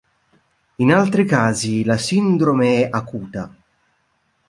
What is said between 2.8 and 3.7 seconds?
è acuta.